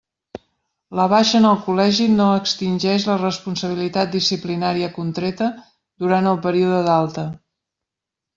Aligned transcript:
La 0.99 1.03
baixa 1.09 1.35
en 1.39 1.43
el 1.49 1.59
col·legi 1.65 2.07
no 2.13 2.29
extingeix 2.37 3.05
la 3.09 3.17
responsabilitat 3.19 4.17
disciplinària 4.17 4.89
contreta 4.97 5.51
durant 6.07 6.33
el 6.33 6.41
període 6.49 6.83
d'alta. 6.91 7.29